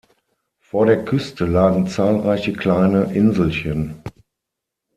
[0.63, 4.01] Vor der Küste lagen zahlreiche kleine Inselchen.